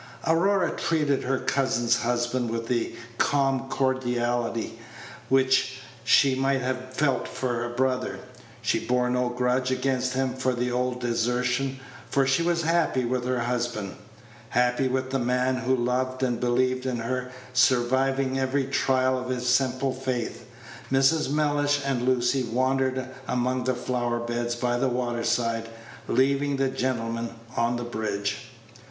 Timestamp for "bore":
8.83-9.11